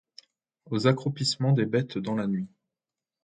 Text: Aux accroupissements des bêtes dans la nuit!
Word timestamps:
Aux 0.71 0.87
accroupissements 0.87 1.51
des 1.51 1.67
bêtes 1.67 1.99
dans 1.99 2.15
la 2.15 2.25
nuit! 2.25 2.49